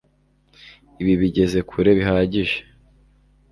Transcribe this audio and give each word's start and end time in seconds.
Ibi 1.01 1.13
bigeze 1.21 1.57
kure 1.69 1.91
bihagije 1.99 2.57